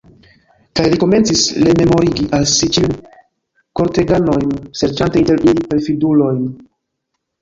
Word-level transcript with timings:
Kaj 0.77 0.85
li 0.93 0.97
komencis 1.03 1.43
rememorigi 1.67 2.25
al 2.37 2.47
si 2.53 2.69
ĉiujn 2.77 2.95
korteganojn, 3.81 4.57
serĉante 4.81 5.23
inter 5.23 5.45
ili 5.53 5.67
perfidulojn. 5.75 6.43